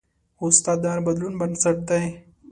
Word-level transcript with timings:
استاد 0.43 0.77
د 0.81 0.85
هر 0.93 0.99
بدلون 1.07 1.33
بنسټ 1.41 1.77
دی. 1.89 2.03